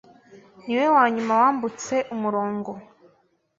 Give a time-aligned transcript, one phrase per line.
[0.65, 2.71] Niwe wanyuma wambutse umurongo.